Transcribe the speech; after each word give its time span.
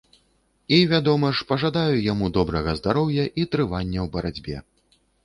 І 0.77 0.77
вядома 0.93 1.27
ж, 1.39 1.43
пажадаю, 1.51 1.97
яму 2.13 2.29
добрага 2.37 2.73
здароўя 2.79 3.27
і 3.43 3.45
трывання 3.57 3.99
ў 4.05 4.07
барацьбе. 4.17 4.57